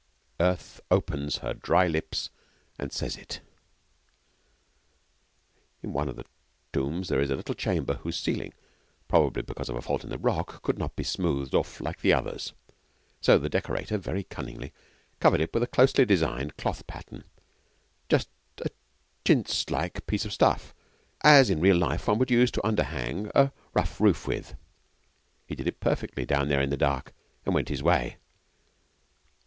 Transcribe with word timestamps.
Earth 0.39 0.81
opens 0.89 1.37
her 1.45 1.53
dry 1.53 1.85
lips 1.85 2.31
and 2.79 2.91
says 2.91 3.17
it. 3.17 3.39
In 5.83 5.93
one 5.93 6.09
of 6.09 6.15
the 6.15 6.25
tombs 6.73 7.07
there 7.07 7.19
is 7.21 7.29
a 7.29 7.35
little 7.35 7.53
chamber 7.53 7.93
whose 8.01 8.17
ceiling, 8.17 8.51
probably 9.07 9.43
because 9.43 9.69
of 9.69 9.75
a 9.75 9.81
fault 9.83 10.03
in 10.03 10.09
the 10.09 10.17
rock, 10.17 10.63
could 10.63 10.79
not 10.79 10.95
be 10.95 11.03
smoothed 11.03 11.53
off 11.53 11.79
like 11.79 12.01
the 12.01 12.13
others. 12.13 12.53
So 13.21 13.37
the 13.37 13.47
decorator, 13.47 13.99
very 13.99 14.23
cunningly, 14.23 14.73
covered 15.19 15.39
it 15.39 15.53
with 15.53 15.61
a 15.61 15.67
closely 15.67 16.03
designed 16.03 16.57
cloth 16.57 16.87
pattern 16.87 17.23
just 18.09 18.27
such 18.57 18.69
a 18.71 18.71
chintz 19.23 19.69
like 19.69 20.07
piece 20.07 20.25
of 20.25 20.33
stuff 20.33 20.73
as, 21.23 21.51
in 21.51 21.59
real 21.61 21.77
life, 21.77 22.07
one 22.07 22.17
would 22.17 22.31
use 22.31 22.49
to 22.53 22.61
underhang 22.67 23.29
a 23.35 23.51
rough 23.75 24.01
roof 24.01 24.25
with. 24.25 24.55
He 25.45 25.53
did 25.53 25.67
it 25.67 25.79
perfectly, 25.79 26.25
down 26.25 26.47
there 26.49 26.59
in 26.59 26.71
the 26.71 26.75
dark, 26.75 27.13
and 27.45 27.53
went 27.53 27.69
his 27.69 27.83
way. 27.83 28.17